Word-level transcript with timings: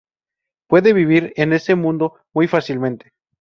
Puedes 0.67 0.95
vivir 0.95 1.31
en 1.35 1.53
ese 1.53 1.75
mundo 1.75 2.15
muy 2.33 2.47
fácilmente. 2.47 3.11